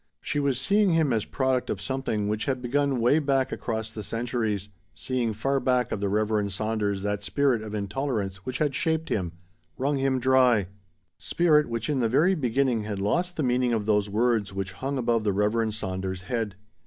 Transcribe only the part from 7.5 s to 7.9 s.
of